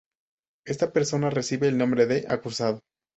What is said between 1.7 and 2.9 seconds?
nombre de acusado.